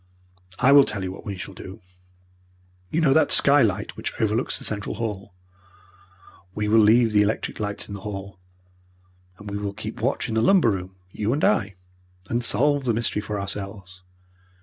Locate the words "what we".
1.11-1.37